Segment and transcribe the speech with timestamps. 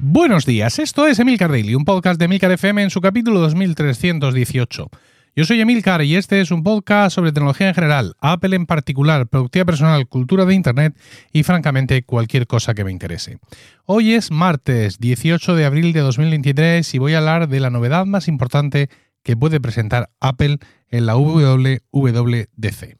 [0.00, 4.90] Buenos días, esto es Emilcar Daily, un podcast de Emilcar FM en su capítulo 2318.
[5.36, 9.26] Yo soy Emilcar y este es un podcast sobre tecnología en general, Apple en particular,
[9.26, 10.96] productividad personal, cultura de Internet
[11.32, 13.38] y francamente cualquier cosa que me interese.
[13.84, 18.06] Hoy es martes 18 de abril de 2023 y voy a hablar de la novedad
[18.06, 18.88] más importante
[19.24, 20.58] que puede presentar Apple
[20.88, 22.96] en la WWDC.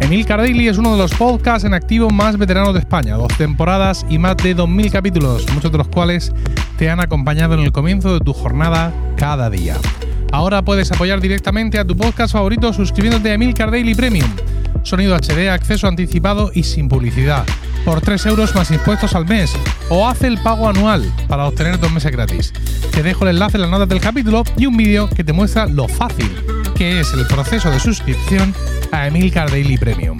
[0.00, 4.04] Emil Daily es uno de los podcasts en activo más veteranos de España, dos temporadas
[4.10, 6.32] y más de 2.000 capítulos, muchos de los cuales
[6.76, 9.76] te han acompañado en el comienzo de tu jornada cada día.
[10.32, 14.30] Ahora puedes apoyar directamente a tu podcast favorito suscribiéndote a Emilcar Daily Premium.
[14.82, 17.44] Sonido HD, acceso anticipado y sin publicidad.
[17.84, 19.52] Por 3 euros más impuestos al mes.
[19.88, 22.52] O haz el pago anual para obtener dos meses gratis.
[22.92, 25.66] Te dejo el enlace en las notas del capítulo y un vídeo que te muestra
[25.66, 26.30] lo fácil
[26.80, 28.54] que es el proceso de suscripción
[28.90, 30.18] a Emilcar Daily Premium.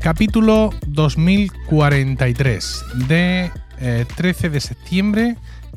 [0.00, 3.52] Capítulo 2043 de
[4.16, 5.36] 13 eh, de septiembre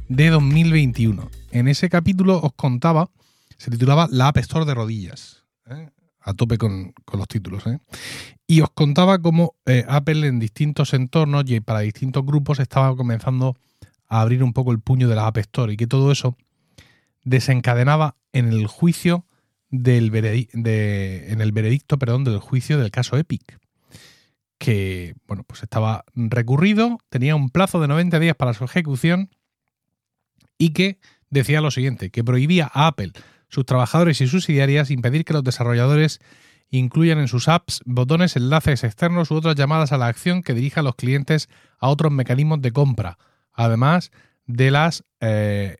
[0.09, 1.40] de 2021.
[1.51, 3.09] En ese capítulo os contaba,
[3.57, 5.43] se titulaba La App Store de rodillas.
[5.69, 5.89] ¿eh?
[6.21, 7.67] A tope con, los títulos.
[7.67, 7.79] ¿eh?
[8.47, 9.55] Y os contaba cómo
[9.87, 13.57] Apple en distintos entornos y para distintos grupos estaba comenzando
[14.07, 16.37] a abrir un poco el puño de la App Store y que todo eso
[17.23, 19.25] desencadenaba en el juicio
[19.69, 23.59] del en el veredicto perdón, del juicio del caso Epic,
[24.57, 29.29] que bueno, pues estaba recurrido, tenía un plazo de 90 días para su ejecución
[30.57, 30.99] y que
[31.31, 33.13] decía lo siguiente, que prohibía a Apple,
[33.49, 36.19] sus trabajadores y subsidiarias impedir que los desarrolladores
[36.69, 40.79] incluyan en sus apps botones, enlaces externos u otras llamadas a la acción que dirija
[40.79, 43.17] a los clientes a otros mecanismos de compra.
[43.51, 44.11] Además,
[44.47, 45.77] de las eh,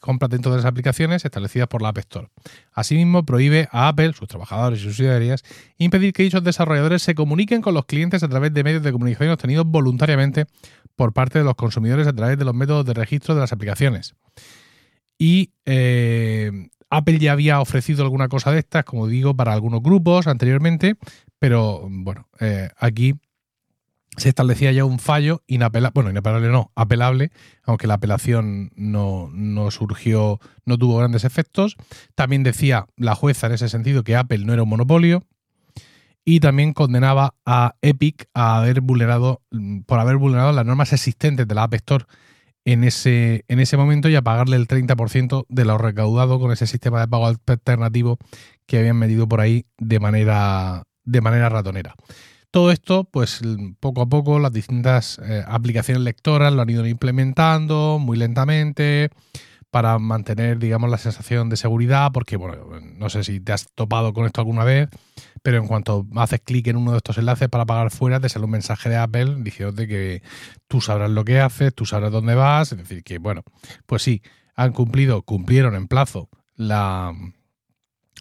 [0.00, 2.28] compras dentro de las aplicaciones establecidas por la App Store.
[2.72, 5.44] Asimismo, prohíbe a Apple, sus trabajadores y subsidiarias,
[5.78, 9.30] impedir que dichos desarrolladores se comuniquen con los clientes a través de medios de comunicación
[9.30, 10.46] obtenidos voluntariamente
[10.96, 14.14] por parte de los consumidores a través de los métodos de registro de las aplicaciones.
[15.22, 16.50] Y eh,
[16.88, 20.96] Apple ya había ofrecido alguna cosa de estas, como digo, para algunos grupos anteriormente,
[21.38, 23.16] pero bueno, eh, aquí
[24.16, 27.32] se establecía ya un fallo inapelable, bueno, inapelable no, apelable,
[27.64, 29.30] aunque la apelación no,
[29.70, 31.76] surgió, no tuvo grandes efectos.
[32.14, 35.26] También decía la jueza en ese sentido que Apple no era un monopolio
[36.24, 39.42] y también condenaba a Epic a haber vulnerado,
[39.84, 42.06] por haber vulnerado las normas existentes de la App Store
[42.64, 46.66] en ese, en ese momento y a pagarle el 30% de lo recaudado con ese
[46.66, 48.18] sistema de pago alternativo
[48.66, 51.94] que habían medido por ahí de manera, de manera ratonera.
[52.50, 53.40] Todo esto, pues
[53.78, 59.10] poco a poco las distintas eh, aplicaciones lectoras lo han ido implementando muy lentamente
[59.70, 64.12] para mantener, digamos, la sensación de seguridad, porque, bueno, no sé si te has topado
[64.12, 64.88] con esto alguna vez,
[65.42, 68.44] pero en cuanto haces clic en uno de estos enlaces para pagar fuera, te sale
[68.44, 70.22] un mensaje de Apple diciéndote que
[70.66, 73.42] tú sabrás lo que haces, tú sabrás dónde vas, es decir, que, bueno,
[73.86, 74.22] pues sí,
[74.56, 77.14] han cumplido, cumplieron en plazo la...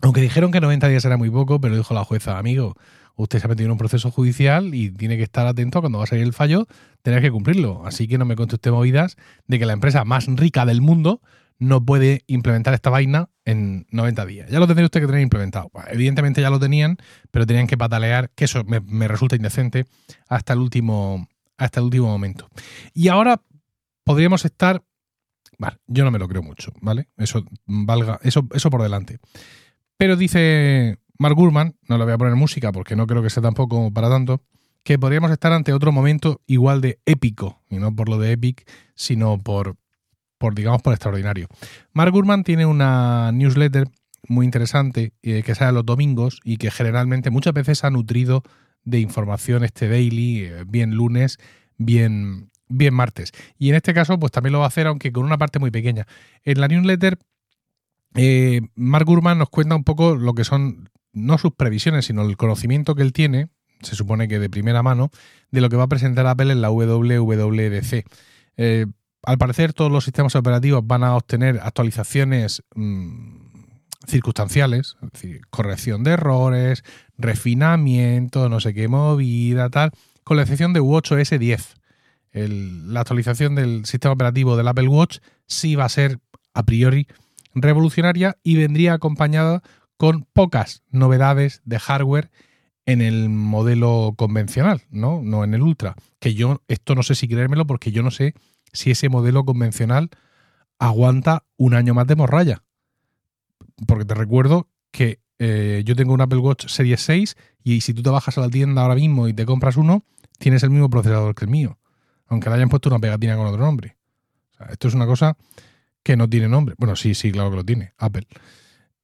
[0.01, 2.75] Aunque dijeron que 90 días era muy poco, pero dijo la jueza, amigo,
[3.15, 5.97] usted se ha metido en un proceso judicial y tiene que estar atento a cuando
[5.97, 6.67] va a salir el fallo,
[7.01, 7.85] tener que cumplirlo.
[7.85, 9.17] Así que no me conte usted movidas
[9.47, 11.21] de que la empresa más rica del mundo
[11.59, 14.49] no puede implementar esta vaina en 90 días.
[14.49, 15.69] Ya lo tendría usted que tener implementado.
[15.91, 16.97] evidentemente ya lo tenían,
[17.31, 19.85] pero tenían que patalear, que eso me, resulta indecente,
[20.27, 21.27] hasta el último,
[21.57, 22.49] hasta el último momento.
[22.93, 23.41] Y ahora
[24.03, 24.81] podríamos estar.
[25.57, 27.09] Vale, yo no me lo creo mucho, ¿vale?
[27.17, 29.19] Eso valga, eso, eso por delante.
[29.97, 33.43] Pero dice Mark Gurman, no le voy a poner música porque no creo que sea
[33.43, 34.41] tampoco para tanto,
[34.83, 38.65] que podríamos estar ante otro momento igual de épico, y no por lo de epic,
[38.95, 39.75] sino por,
[40.39, 41.47] por digamos, por extraordinario.
[41.93, 43.87] Mark Gurman tiene una newsletter
[44.27, 48.43] muy interesante eh, que sale los domingos y que generalmente muchas veces ha nutrido
[48.83, 51.37] de información este daily, eh, bien lunes,
[51.77, 53.31] bien, bien martes.
[53.57, 55.71] Y en este caso, pues también lo va a hacer, aunque con una parte muy
[55.71, 56.07] pequeña.
[56.43, 57.19] En la newsletter,
[58.15, 62.37] eh, Mark Gurman nos cuenta un poco lo que son no sus previsiones, sino el
[62.37, 63.49] conocimiento que él tiene,
[63.81, 65.11] se supone que de primera mano,
[65.51, 68.05] de lo que va a presentar Apple en la WWDC.
[69.23, 73.49] Al parecer, todos los sistemas operativos van a obtener actualizaciones mm,
[74.07, 76.83] circunstanciales, es decir, corrección de errores,
[77.17, 79.91] refinamiento, no sé qué movida, tal,
[80.23, 81.75] con la excepción de WatchOS 10.
[82.31, 86.19] la actualización del sistema operativo del Apple Watch sí va a ser
[86.53, 87.07] a priori
[87.55, 89.61] revolucionaria y vendría acompañada
[89.97, 92.31] con pocas novedades de hardware
[92.85, 95.21] en el modelo convencional, ¿no?
[95.21, 95.95] No en el Ultra.
[96.19, 98.33] Que yo, esto no sé si creérmelo porque yo no sé
[98.73, 100.09] si ese modelo convencional
[100.77, 102.63] aguanta un año más de morralla.
[103.87, 108.03] Porque te recuerdo que eh, yo tengo un Apple Watch Series 6 y si tú
[108.03, 110.03] te bajas a la tienda ahora mismo y te compras uno,
[110.37, 111.77] tienes el mismo procesador que el mío.
[112.27, 113.97] Aunque le hayan puesto una pegatina con otro nombre.
[114.69, 115.37] esto es una cosa
[116.03, 116.75] que no tiene nombre.
[116.77, 118.27] Bueno, sí, sí, claro que lo tiene, Apple.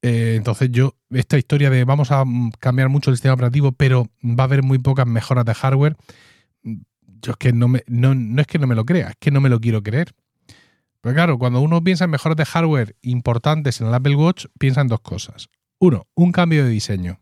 [0.01, 2.23] Eh, entonces yo, esta historia de vamos a
[2.59, 5.97] cambiar mucho el sistema operativo, pero va a haber muy pocas mejoras de hardware,
[7.21, 9.41] yo es que no, me, no, es que no me lo crea, es que no
[9.41, 10.13] me lo quiero creer.
[11.01, 14.81] Pero claro, cuando uno piensa en mejoras de hardware importantes en el Apple Watch, piensa
[14.81, 15.49] en dos cosas.
[15.79, 17.19] Uno, un cambio de diseño.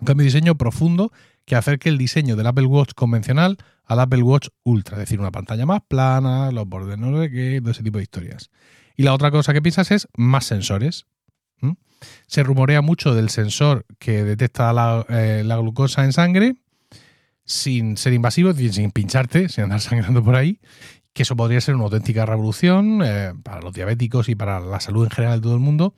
[0.00, 1.12] Un cambio de diseño profundo
[1.44, 5.32] que acerque el diseño del Apple Watch convencional al Apple Watch Ultra, es decir, una
[5.32, 8.50] pantalla más plana, los bordes no sé qué, todo ese tipo de historias.
[8.96, 11.06] Y la otra cosa que piensas es más sensores.
[12.26, 16.54] Se rumorea mucho del sensor que detecta la, eh, glucosa en sangre
[17.50, 20.60] sin ser invasivo, sin pincharte, sin andar sangrando por ahí,
[21.12, 25.04] que eso podría ser una auténtica revolución eh, para los diabéticos y para la salud
[25.04, 25.94] en general de todo el mundo,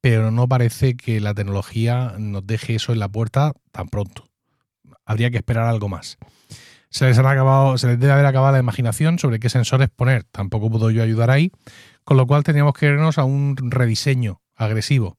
[0.00, 4.28] pero no parece que la tecnología nos deje eso en la puerta tan pronto.
[5.04, 6.18] Habría que esperar algo más.
[6.90, 10.24] Se les, han acabado, se les debe haber acabado la imaginación sobre qué sensores poner.
[10.24, 11.52] Tampoco puedo yo ayudar ahí,
[12.02, 15.18] con lo cual tendríamos que irnos a un rediseño agresivo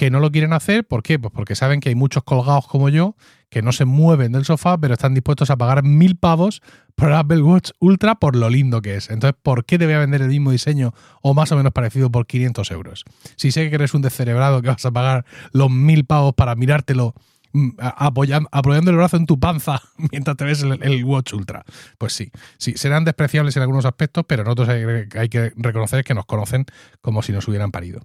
[0.00, 0.86] que no lo quieren hacer.
[0.86, 1.18] ¿Por qué?
[1.18, 3.16] Pues porque saben que hay muchos colgados como yo
[3.50, 6.62] que no se mueven del sofá, pero están dispuestos a pagar mil pavos
[6.94, 9.10] por Apple Watch Ultra por lo lindo que es.
[9.10, 12.10] Entonces, ¿por qué te voy a vender el mismo diseño o más o menos parecido
[12.10, 13.04] por 500 euros?
[13.36, 17.12] Si sé que eres un descerebrado que vas a pagar los mil pavos para mirártelo
[17.52, 19.82] mm, apoyando, el brazo en tu panza
[20.12, 21.62] mientras te ves el, Watch Ultra.
[21.98, 26.14] Pues sí, sí, serán despreciables en algunos aspectos, pero en otros hay que reconocer que
[26.14, 26.64] nos conocen
[27.02, 28.00] como si nos hubieran parido.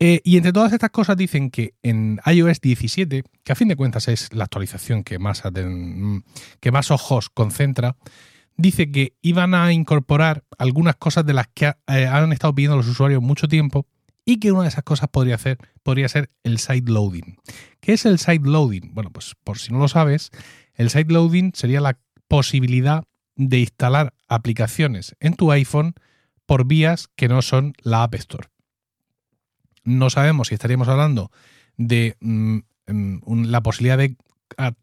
[0.00, 3.76] Eh, y entre todas estas cosas dicen que en iOS 17, que a fin de
[3.76, 5.42] cuentas es la actualización que más,
[6.60, 7.96] que más ojos concentra,
[8.56, 12.86] dice que iban a incorporar algunas cosas de las que eh, han estado pidiendo los
[12.86, 13.86] usuarios mucho tiempo
[14.24, 17.38] y que una de esas cosas podría, hacer, podría ser el side loading.
[17.80, 18.92] ¿Qué es el side loading?
[18.92, 20.30] Bueno, pues por si no lo sabes,
[20.74, 21.98] el side loading sería la
[22.28, 23.04] posibilidad
[23.36, 25.94] de instalar aplicaciones en tu iPhone
[26.46, 28.48] por vías que no son la App Store.
[29.88, 31.32] No sabemos si estaríamos hablando
[31.78, 32.58] de mm,
[32.88, 34.16] mm, la posibilidad de,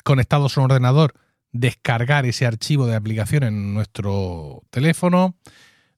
[0.03, 1.13] conectados a un ordenador,
[1.51, 5.35] descargar ese archivo de aplicación en nuestro teléfono.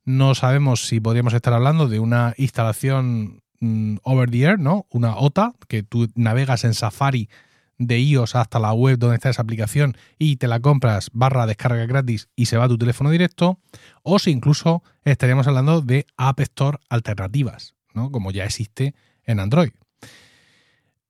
[0.03, 4.87] No sabemos si podríamos estar hablando de una instalación mm, over the air, ¿no?
[4.89, 7.29] Una OTA, que tú navegas en Safari
[7.77, 11.85] de iOS hasta la web donde está esa aplicación y te la compras barra descarga
[11.85, 13.57] gratis y se va a tu teléfono directo.
[14.03, 18.93] O si incluso estaríamos hablando de App Store alternativas como ya existe
[19.23, 19.71] en Android.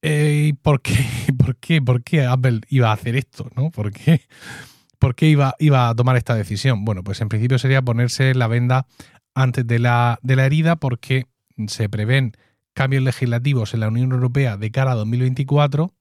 [0.02, 0.94] Eh, ¿por, qué,
[1.38, 3.50] por, qué, ¿Por qué Apple iba a hacer esto?
[3.56, 3.72] ¿no?
[3.72, 4.22] ¿Por qué,
[5.00, 6.86] por qué iba, iba, a tomar esta decisión?
[6.86, 8.88] Bueno, pues en principio sería ponerse la venda
[9.34, 11.28] antes de la, de la herida porque
[11.68, 12.34] se prevén
[12.74, 15.94] cambios legislativos en la Unión Europea de cara a 2024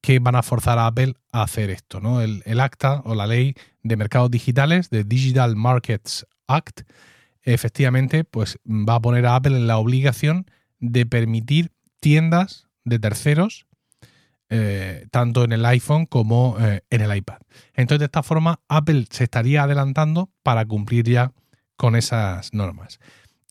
[0.00, 2.00] que van a forzar a Apple a hacer esto.
[2.00, 2.22] ¿no?
[2.22, 6.82] El, el, acta o la ley de mercados digitales, de Digital Markets Act,
[7.42, 10.46] efectivamente pues va a poner a Apple en la obligación
[10.78, 13.66] de permitir tiendas de terceros
[14.52, 17.38] eh, tanto en el iPhone como eh, en el iPad.
[17.72, 21.32] Entonces, de esta forma, Apple se estaría adelantando para cumplir ya
[21.76, 22.98] con esas normas.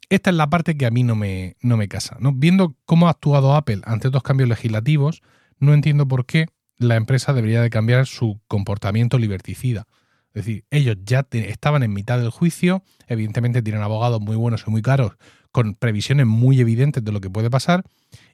[0.09, 2.17] Esta es la parte que a mí no me, no me casa.
[2.19, 2.33] ¿no?
[2.33, 5.21] Viendo cómo ha actuado Apple ante estos cambios legislativos,
[5.57, 6.47] no entiendo por qué
[6.77, 9.87] la empresa debería de cambiar su comportamiento liberticida.
[10.33, 14.69] Es decir, ellos ya estaban en mitad del juicio, evidentemente tienen abogados muy buenos y
[14.71, 15.13] muy caros,
[15.51, 17.83] con previsiones muy evidentes de lo que puede pasar,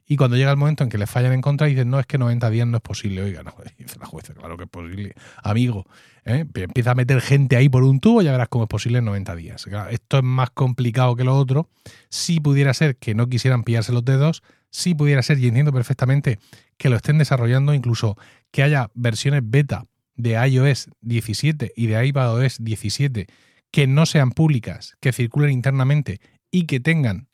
[0.08, 2.16] y cuando llega el momento en que les fallan en contra, dicen, no, es que
[2.16, 3.22] 90 días no es posible.
[3.22, 5.14] Oiga, no, dice la jueza, claro que es posible.
[5.42, 5.84] Amigo,
[6.24, 6.46] ¿eh?
[6.54, 9.34] empieza a meter gente ahí por un tubo, ya verás cómo es posible en 90
[9.34, 9.66] días.
[9.90, 11.68] esto es más complicado que lo otro.
[12.08, 16.38] Si pudiera ser que no quisieran pillarse los dedos, si pudiera ser, y entiendo perfectamente
[16.76, 18.16] que lo estén desarrollando, incluso
[18.52, 23.26] que haya versiones beta de iOS 17 y de iPadOS 17
[23.70, 26.20] que no sean públicas, que circulen internamente
[26.50, 27.28] y que tengan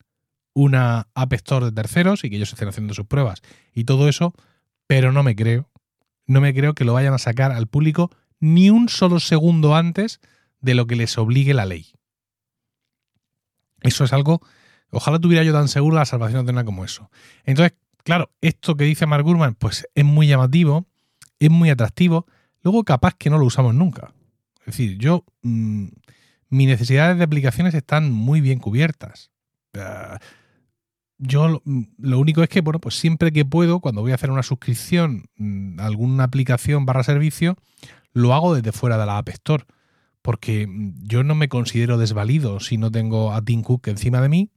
[0.55, 4.35] una App Store de terceros y que ellos estén haciendo sus pruebas y todo eso,
[4.87, 5.71] pero no me creo,
[6.27, 8.11] no me creo que lo vayan a sacar al público
[8.41, 10.21] ni un solo segundo antes
[10.61, 11.93] de lo que les obligue la ley.
[13.81, 14.41] Eso es algo,
[14.91, 17.11] ojalá tuviera yo tan seguro la salvación de como eso.
[17.45, 20.87] Entonces, claro, esto que dice Mark Gurman, pues es muy llamativo,
[21.39, 22.27] es muy atractivo,
[22.63, 24.13] luego capaz que no lo usamos nunca.
[24.61, 25.87] Es decir, yo, mm,
[26.49, 29.31] mis necesidades de aplicaciones están muy bien cubiertas.
[31.19, 34.31] yo mm, lo único es que, bueno, pues siempre que puedo, cuando voy a hacer
[34.31, 37.57] una suscripción mm, a alguna aplicación barra servicio,
[38.13, 39.65] lo hago desde fuera de la App Store.
[40.23, 40.69] porque
[41.03, 44.51] yo no me considero desvalido si no tengo a Tim Cook encima de mí.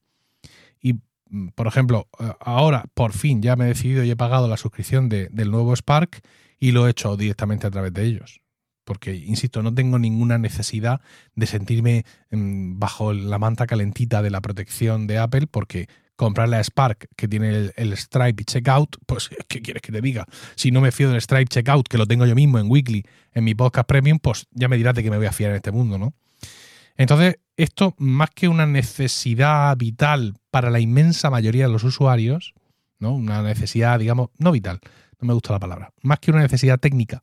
[0.79, 0.95] Y,
[1.29, 2.07] mm, por ejemplo,
[2.39, 6.21] ahora por fin ya me he decidido y he pagado la suscripción del nuevo Spark
[6.59, 8.41] y lo he hecho directamente a través de ellos.
[8.83, 11.01] Porque, insisto, no tengo ninguna necesidad
[11.33, 16.63] de sentirme mm, bajo la manta calentita de la protección de Apple porque comprar la
[16.63, 20.25] Spark que tiene el, Stripe Checkout, pues ¿qué quieres que te diga?
[20.55, 23.43] Si no me fío del Stripe Checkout, que lo tengo yo mismo en Weekly, en
[23.43, 25.71] mi podcast premium, pues ya me dirás de que me voy a fiar en este
[25.71, 26.13] mundo, ¿no?
[26.97, 32.53] Entonces, esto, más que una necesidad vital para la inmensa mayoría de los usuarios,
[32.99, 33.13] ¿no?
[33.13, 34.79] Una necesidad, digamos, no vital,
[35.19, 37.21] no me gusta la palabra, más que una necesidad técnica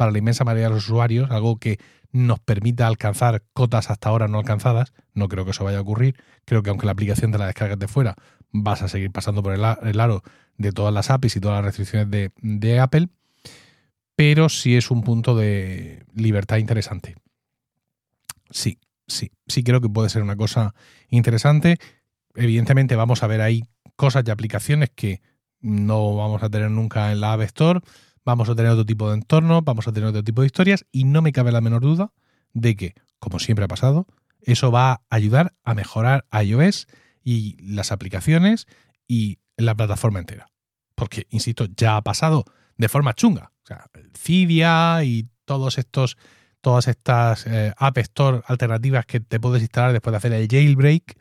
[0.00, 1.78] para la inmensa mayoría de los usuarios, algo que
[2.10, 4.94] nos permita alcanzar cotas hasta ahora no alcanzadas.
[5.12, 6.16] No creo que eso vaya a ocurrir.
[6.46, 8.16] Creo que aunque la aplicación de la descargas de fuera,
[8.50, 9.62] vas a seguir pasando por el,
[10.00, 10.22] aro
[10.56, 13.08] de todas las APIs y todas las restricciones de, de Apple.
[14.16, 17.16] Pero sí es un punto de libertad interesante.
[18.48, 20.74] Sí, sí, sí creo que puede ser una cosa
[21.10, 21.76] interesante.
[22.34, 23.64] Evidentemente vamos a ver ahí
[23.96, 25.20] cosas y aplicaciones que
[25.60, 27.80] no vamos a tener nunca en la App Store
[28.24, 31.04] vamos a tener otro tipo de entorno, vamos a tener otro tipo de historias y
[31.04, 32.12] no me cabe la menor duda
[32.52, 34.06] de que, como siempre ha pasado,
[34.42, 36.86] eso va a ayudar a mejorar iOS
[37.22, 38.66] y las aplicaciones
[39.06, 40.46] y la plataforma entera.
[40.94, 42.44] Porque, insisto, ya ha pasado
[42.76, 43.52] de forma chunga.
[43.64, 43.86] O sea,
[44.16, 46.16] Cydia y todos estos,
[46.60, 51.16] todas estas eh, App Store alternativas que te puedes instalar después de hacer el jailbreak,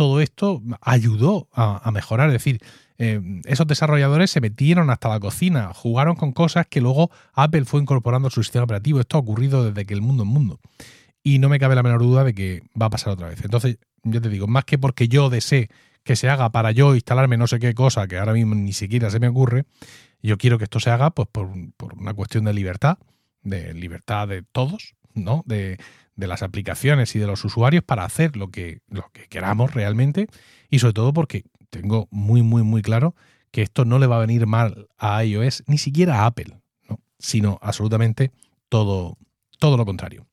[0.00, 2.28] todo esto ayudó a, mejorar.
[2.28, 2.62] Es decir,
[2.96, 7.82] eh, esos desarrolladores se metieron hasta la cocina, jugaron con cosas que luego Apple fue
[7.82, 8.98] incorporando a su sistema operativo.
[8.98, 10.58] Esto ha ocurrido desde que el mundo es mundo.
[11.22, 13.44] Y no me cabe la menor duda de que va a pasar otra vez.
[13.44, 15.68] Entonces, yo te digo, más que porque yo desee
[16.02, 19.10] que se haga para yo instalarme no sé qué cosa, que ahora mismo ni siquiera
[19.10, 19.66] se me ocurre,
[20.22, 21.50] yo quiero que esto se haga pues por,
[21.94, 22.96] una cuestión de libertad,
[23.42, 25.42] de libertad de todos, ¿no?
[25.44, 25.78] De,
[26.20, 30.28] de las aplicaciones y de los usuarios para hacer lo que, lo que queramos realmente
[30.70, 33.14] y sobre todo porque tengo muy, muy, muy claro
[33.50, 36.60] que esto no le va a venir mal a iOS, ni siquiera a Apple,
[37.18, 38.30] sino absolutamente
[38.68, 39.18] todo,
[39.58, 40.26] todo lo contrario.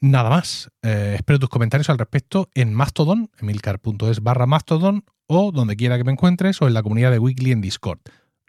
[0.00, 0.70] Nada más.
[0.82, 6.04] Eh, espero tus comentarios al respecto en Mastodon, emilcar.es barra Mastodon, o donde quiera que
[6.04, 8.00] me encuentres, o en la comunidad de Weekly en Discord.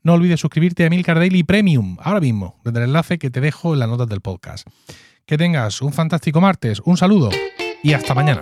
[0.04, 3.74] No olvides suscribirte a Emilcar Daily Premium, ahora mismo, desde el enlace que te dejo
[3.74, 4.68] en las notas del podcast.
[5.30, 7.30] Que tengas un fantástico martes, un saludo
[7.84, 8.42] y hasta mañana.